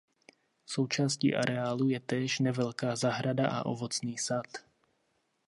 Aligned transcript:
Součástí 0.65 1.35
areálu 1.35 1.89
je 1.89 1.99
též 1.99 2.39
nevelká 2.39 2.95
zahrada 2.95 3.47
a 3.49 3.65
ovocný 3.65 4.17
sad. 4.17 4.45